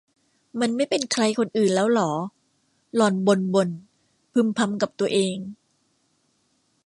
[0.61, 2.11] มันไม่เป็นใครคนอื่นแล้วหรอ
[2.95, 3.69] หล่อนบ่นบ่น
[4.31, 5.35] พึมพำกับตัวเอง